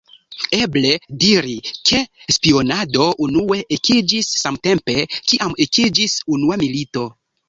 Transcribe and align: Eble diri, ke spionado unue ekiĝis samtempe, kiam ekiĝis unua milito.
Eble 0.59 0.91
diri, 1.23 1.57
ke 1.89 1.99
spionado 2.35 3.05
unue 3.25 3.57
ekiĝis 3.77 4.31
samtempe, 4.39 4.97
kiam 5.33 5.53
ekiĝis 5.67 6.17
unua 6.37 6.59
milito. 6.63 7.05